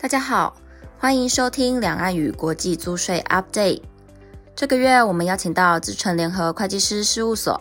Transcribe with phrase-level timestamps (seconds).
[0.00, 0.54] 大家好，
[0.96, 3.82] 欢迎收听两岸与国际租税 Update。
[4.54, 7.60] 这个月我们邀请到资诚联合会计师事务所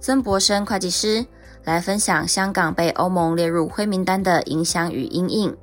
[0.00, 1.26] 曾博生会计师
[1.64, 5.54] 来分享香港被欧盟列入灰名单的影响与因应。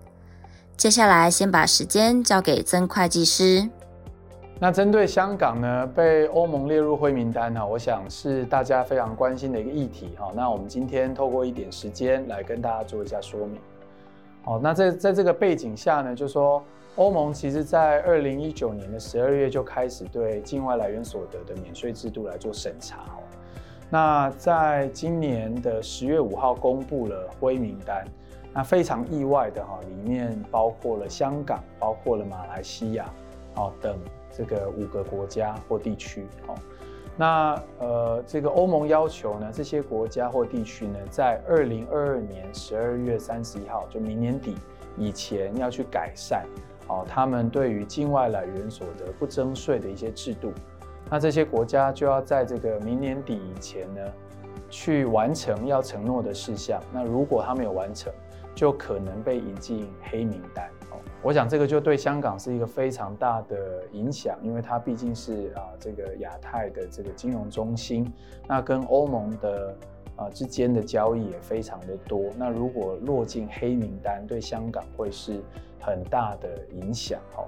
[0.78, 3.68] 接下来先把时间交给曾会计师。
[4.60, 10.32] 那针对香港呢，被欧盟列入灰名单呢，我想是大家非常关心的一个议题哈。
[10.36, 13.60] 那我们今天透过一点时间来跟大家做一下说明。
[14.46, 16.64] 哦，那在在这个背景下呢，就说
[16.96, 23.24] 欧盟其实在二零一九年的十二月就开始对境外来源所得的免税制度来做审查哦。
[23.90, 28.06] 那在今年的十月五号公布了灰名单，
[28.54, 33.10] 那非常意外的哈，里面包括了香港，包括了马来西亚
[33.56, 34.00] 哦等
[34.36, 36.56] 这个五个国家或地区哦。
[37.22, 44.56] 那呃，这个欧盟要求呢，这些国家或地区呢，在二零二二年十二月三十一号，就明年底
[44.98, 46.48] 以前要去改善
[46.88, 50.52] 哦，他们对于境外来源所得不征税的一些制度。
[51.12, 54.02] 那这些国家就要在这个明年底以前呢，
[54.72, 56.82] 去完成要承诺的事项。
[56.92, 58.12] 那如果他没有完成，
[58.56, 60.68] 就可能被引进黑名单。
[61.24, 68.12] 我想这个就对香港是一个非常大的影响，因为它毕竟是啊这个亚太的这个金融中心，
[68.48, 69.76] 那跟欧盟的
[70.16, 72.32] 啊之间的交易也非常的多。
[72.36, 75.40] 那如果落进黑名单，对香港会是
[75.80, 77.20] 很大的影响。
[77.38, 77.46] 哦，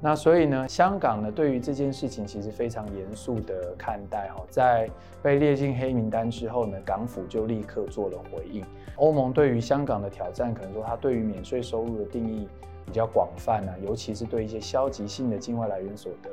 [0.00, 4.28] 那所以呢，香港呢对于这件事情其实非常严肃的看待。
[4.28, 4.88] 哈，在
[5.20, 8.64] 被列进黑名单之后呢，港府就立刻做了回应。
[8.94, 12.46] 欧盟对于香港的挑战，可能说它对于免税收入的定义。
[12.84, 16.30] 比较广泛呢，尤其是对一些消极性的境外来源所得，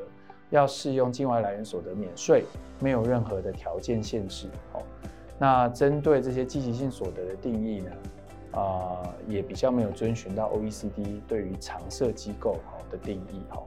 [0.50, 2.44] 要适用境外来源所得免税，
[2.80, 4.47] 没有任何的条件限制。
[4.73, 4.81] 哦，
[5.38, 7.92] 那针对这些积极性所得的定义呢，
[8.59, 13.42] 啊、也比较没有遵循到 OECD 对于常设机构好的定义。
[13.49, 13.61] 哈，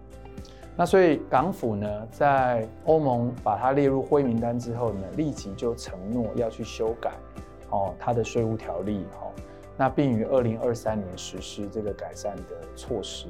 [0.76, 7.12] 那所以港府呢，在欧盟把它列入灰名单之后呢，立即就承诺要去修改，
[7.70, 9.04] 哦，它的税务条例。
[9.18, 9.30] 哈。
[9.82, 13.26] 那并于二零二三年实施这个改善的措施，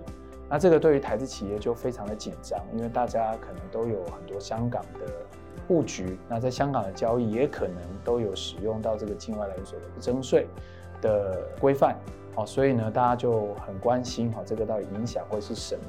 [0.51, 5.07] 那这个对于台资企业就非常的紧张，因为大家可能都有很多香港的
[5.67, 10.47] 布局，那在香港的交易也可能都有使用到这个境外来源所得不征税
[11.01, 11.97] 的规范，
[12.35, 15.85] 哦，所以呢，大家就很关心哈，这个到底影响会是什么？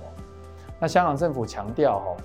[0.79, 2.17] 那香港政府强调哈，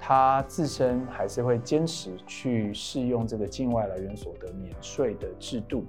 [0.00, 5.84] 它自身还是会坚持去适用这个境外来源所得免税的制度。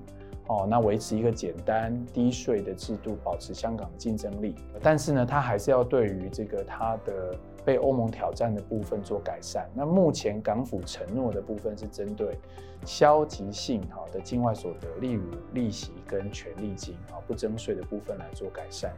[0.47, 4.53] 哦，那维持一个简单低税的制度，保持香港竞争力。
[4.81, 7.35] 但是呢，它还是要对于这个它的
[7.65, 9.67] 被欧盟挑战的部分做改善。
[9.73, 12.37] 那目前港府承诺的部分是针对
[12.85, 15.23] 消极性好的境外所得，例如
[15.53, 18.93] 利息跟权利金啊不征税的部分来做改善，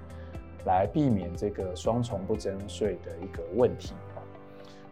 [0.66, 3.94] 来避免这个双重不征税的一个问题。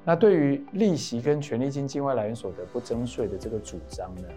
[0.05, 4.27] 那对于利息跟权利金境外来源所得不征税的这个主张呢？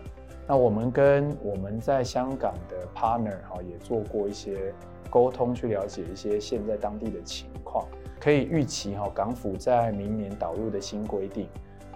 [0.49, 4.73] 那我们跟我们在香港的 partner 哈也做过一些
[5.11, 7.87] 沟通，去了解一些现在当地的情况。
[8.19, 11.47] 可以预期哈，港府在明年导入的新规定，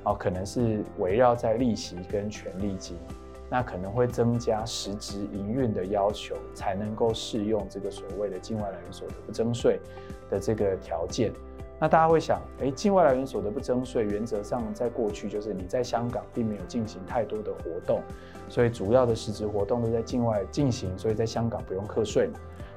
[0.04, 2.98] 啊，可能是围绕在利息跟权利金，
[3.50, 9.80] 那可能会增加实质营运的要求，才能够适用这个所谓的境外来源所得不征税
[10.30, 11.32] 的这个条件。
[11.82, 18.00] 那大家会想，诶，境外来源所得不征税，原则上在过去就是你在香港并没有进行太多的活动，
[18.48, 22.34] 所以主要的实质活动都在境外进行，所以在香港不用课税嘛。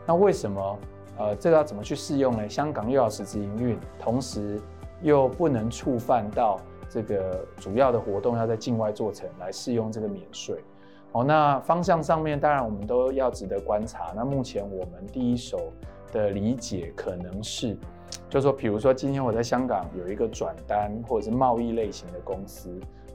[0.08, 0.80] 那为什么，
[1.20, 2.50] 呃，这个要怎么去适用呢？
[2.50, 4.60] 香港又要实质营运，同时
[5.04, 10.64] 又不能触犯到这个主要的活动要在境外做成来适用这个免税。
[11.12, 14.14] 哦，那方向上面当然我们都要值得观察。
[14.16, 15.72] 那目前我们第一手
[16.16, 17.78] 的理解可能是。
[18.30, 22.70] 就说，比如说今天我在香港有一个转单或者是贸易类型的公司，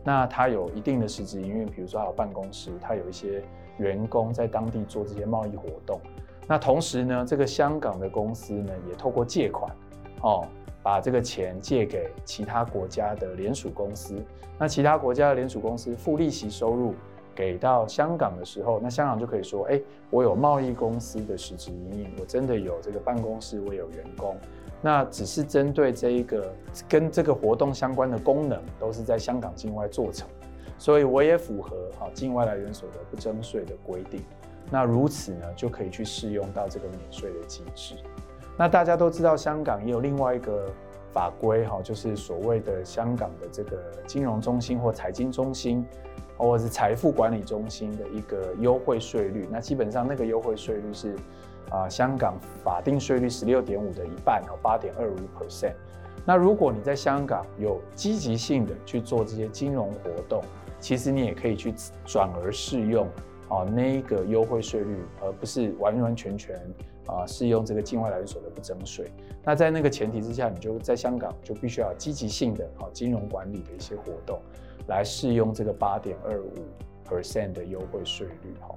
[0.05, 3.43] 那它有一定的实质营运，比如说还有办公室，它有一些
[3.79, 5.99] 员工在当地做这些贸易活动。
[6.47, 9.75] 那同时呢，这个香港的公司呢，也透过借款，
[10.23, 10.47] 哦，
[10.83, 14.23] 把这个钱借给其他国家的联属公司。
[14.59, 16.95] 那其他国家的联属公司付利息收入
[17.41, 24.37] 给到香港的时候，那香港就可以说，哎，我有贸易公司的实质营运，我真的有这个办公室，我有员工。
[24.83, 26.53] 那只是针对这一个
[26.87, 30.29] 跟这个活动相关的功能，都是在香港境外做成，
[30.77, 34.21] 所以我也符合啊境外来源所得不征税的规定。
[34.71, 37.95] 那如此呢，就可以去适用到这个免税的机制。
[38.59, 40.71] 那大家都知道，香港也有另外一个
[41.11, 45.87] 法规哈，就是所谓的香港的这个金融中心或财经中心，
[46.41, 49.49] 或者是财富管理中心的一个优惠税率。
[49.51, 51.17] 那基本上那个优惠税率是。
[51.71, 55.75] 啊香港法定税率十六点五的一半哦，八点二五 percent。
[56.27, 60.43] 那如果你在香港有积极性的去做这些金融活动，
[60.81, 61.73] 其实你也可以去
[62.05, 63.07] 转而适用
[63.49, 66.57] 啊那一个优惠税率，而不是完完全全
[67.07, 69.09] 啊适用这个境外来源所得不征税。
[69.45, 74.41] 那在那个前提之下，你就在香港就必须要积极性的啊金融管理的一些活动，
[74.89, 76.53] 来适用这个八点二五
[77.09, 78.75] percent 的优惠税率哈。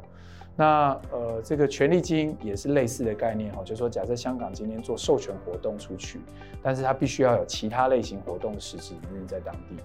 [0.55, 6.21] 那呃，这个权利金也是类似的概念哈，就是说，假设香港今天做授权活动出去，
[6.61, 9.75] 但是它必须要有其他类型活动的实质营运在当地，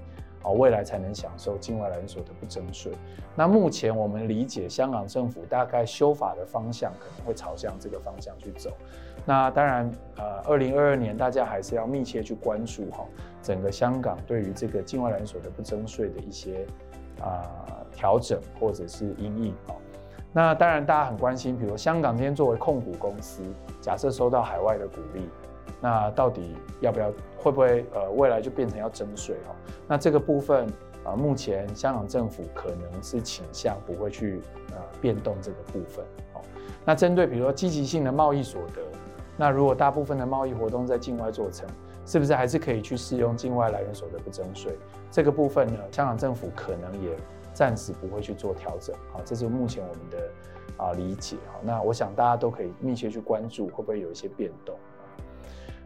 [0.53, 2.93] 未来才能享受境外来源所得不征税。
[3.35, 8.71] 那目前我们理解，香港政府大概修法的方向可能会朝向这个方向去走。
[9.25, 13.05] 那当然，呃，二零二二年大家还是要密切去关注哈，
[13.43, 16.67] 整个香港对于这个境外来源所得不征税的一些
[17.21, 17.45] 啊
[17.93, 19.77] 调整或者是因应啊。
[20.33, 23.43] 那当然，大家很关心，比如香港今天作为控股公司，
[23.81, 25.29] 假设收到海外的股利，
[25.81, 29.55] 那到底要不要，会不会呃未来就变成要征税哦？
[29.87, 30.67] 那这个部分
[31.05, 36.05] 啊、目前香港政府可能是倾向不会去呃变动这个部分
[36.35, 36.41] 哦。
[36.85, 38.83] 那针对比如说积极性的贸易所得，
[39.37, 41.69] 那如果大部分的贸易活动在境外做成，
[42.05, 44.77] 是不是还是可以去适用境外来源所得不征税？
[45.11, 47.11] 这个部分呢，香港政府可能也。
[47.55, 50.31] 暂时不会去做调整，好，这是目前我们的
[50.77, 54.77] 啊理解，好，那我想大家都可以密切去关注，会不会有一些变动。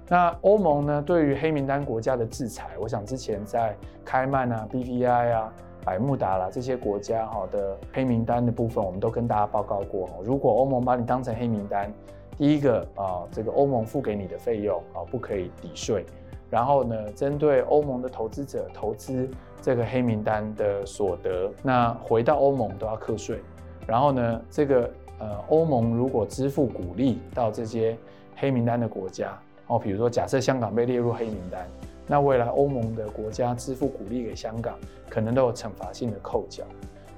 [0.08, 5.52] 那欧盟呢，对于黑名单国家的制裁，我想之前在开曼啊、BVI 啊、
[5.84, 11.92] 百慕达啦这些国家哈的黑名单的部分，我们都跟大家报告过，如果欧盟把你当成黑名单，
[12.36, 16.04] 第一个啊，这个欧盟付给你的费用啊不可以抵税，
[16.50, 19.28] 然后呢，针对欧盟的投资者投资。
[19.64, 23.40] 这个黑名单的所得，那回到欧盟都要课税。
[23.86, 24.90] 然后呢，这个
[25.20, 27.96] 呃，欧盟如果支付股利到这些
[28.34, 29.38] 黑名单的国家，
[29.72, 31.66] 哦，比如说假设香港被列入黑名单，
[32.06, 34.78] 那未来欧盟的国家支付鼓励给香港，
[35.08, 36.62] 可能都有惩罚性的扣缴。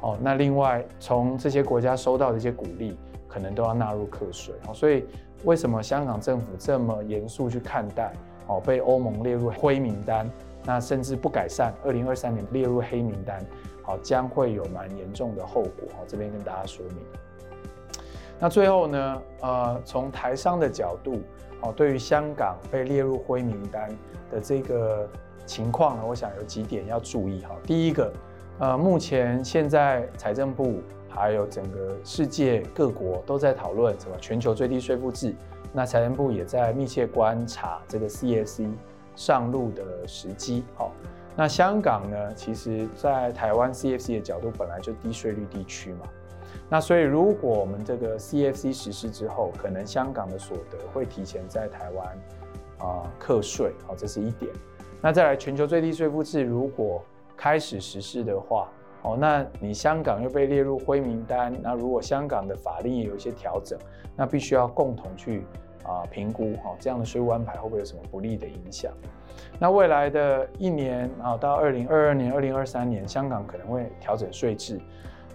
[0.03, 2.97] 哦，那另外从这些国家收到的一些鼓励，
[3.27, 4.55] 可能都要纳入课税。
[4.69, 5.05] 哦，所以
[5.43, 8.13] 为什么香港政府这么严肃去看待？
[8.47, 10.31] 哦，被欧盟列入灰名单？
[10.65, 13.45] 那甚至不改善，二零二三年列入黑名单，
[13.83, 15.89] 好，将会有蛮严重的后果。
[15.95, 16.99] 哦，这边跟大家说明。
[18.45, 21.23] 那最后呢，呃，从台商的角度，
[21.63, 23.89] 哦，对于香港被列入灰名单
[24.31, 25.09] 的这个
[25.47, 27.57] 情况呢，我想有几点要注意哈。
[27.63, 28.13] 第一个，
[28.59, 35.35] 呃，目前现在财政部还有整个世界各国都在讨论什么全球最低税负制，
[35.73, 38.69] 那财政部也在密切观察这个 CFC。
[39.17, 40.93] 上路的时机，好，
[41.35, 42.35] 那香港呢？
[42.35, 46.01] 其实，在台湾 CFC 的角度，本来就低税率地区嘛。
[46.69, 52.19] 那所以，如果我们这个 CFC 实施之后，可能香港的所得会提前在台湾
[52.79, 54.51] 啊课税，好，这是一点。
[55.01, 57.05] 那再来，全球最低税负制如果
[57.37, 58.69] 开始实施的话，
[59.03, 63.79] 哦，那你香港又被列入灰名单，那如果香港的法令也有一些调整，
[64.17, 65.45] 那必须要共同去。
[65.87, 68.91] 啊，评估哈，这样的税务安排会不会有什么不利的影响？
[69.59, 74.81] 那未来的一年啊，到二零二二年、二零二三年，香港可能会调整税制。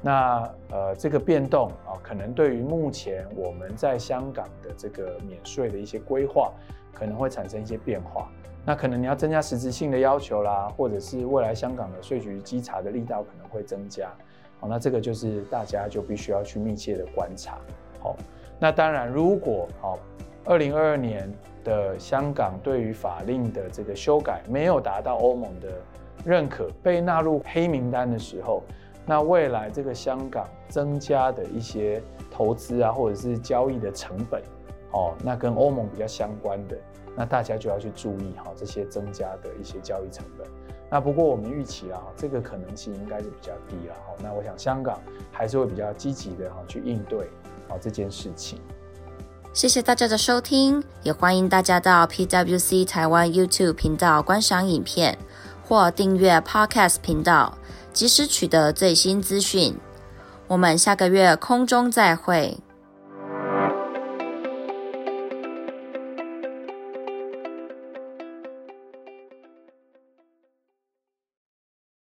[0.01, 6.52] 那呃，这个变动啊，可能对于目前我们在香港的这个免税的一些规划，
[6.94, 8.30] 可能会产生一些变化。
[8.66, 14.09] 那可能你要增加实质性的要求啦，或者是未来香港的税局稽查的力道可能会增加。
[14.59, 17.57] 好，那这个就是大家就必须要去密切的观察。
[18.00, 18.16] 好，
[18.59, 19.97] 那当然如果好。
[20.45, 21.31] 二零二二年
[21.64, 25.69] 的香港对于法令的这个修改没有达到欧盟的
[26.26, 28.64] 认可，被纳入黑名单的时候，
[29.09, 31.99] 那未来这个香港增加的一些
[32.30, 34.39] 投资啊，或者是交易的成本，
[34.92, 36.78] 哦，那跟欧盟比较相关的，
[37.16, 40.47] 那大家就要去注意哈，这些增加的一些交易成本。
[40.92, 44.13] 那不过我们预期啊，这个可能性应该是比较低了哈。
[44.21, 45.01] 那我想香港
[45.31, 47.25] 还是会比较积极的哈去应对
[47.68, 48.59] 啊这件事情。
[49.54, 55.18] 谢谢大家的收听，也欢迎大家到 PWC 台湾 YouTube 频道观赏影片，
[55.68, 57.57] 或订阅 Podcast 频道，
[57.94, 59.76] 及时取得最新资讯。
[60.48, 62.58] 我们下个月空中再会。